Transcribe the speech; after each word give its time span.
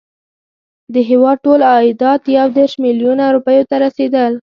د 0.93 0.95
هیواد 1.09 1.37
ټول 1.45 1.59
عایدات 1.71 2.21
یو 2.37 2.47
دېرش 2.57 2.73
میلیونه 2.85 3.23
روپیو 3.35 3.67
ته 3.69 3.75
رسېدل. 3.85 4.33